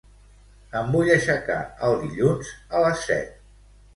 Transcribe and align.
Em 0.79 0.87
vull 0.95 1.09
aixecar 1.15 1.59
el 1.89 1.99
dilluns 2.05 2.51
a 2.79 2.83
les 2.87 3.07
set. 3.11 3.39